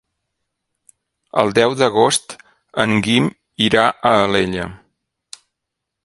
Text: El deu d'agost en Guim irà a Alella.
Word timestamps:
El 1.41 1.51
deu 1.57 1.75
d'agost 1.81 2.33
en 2.83 2.95
Guim 3.07 3.27
irà 3.69 3.83
a 3.91 4.15
Alella. 4.25 4.65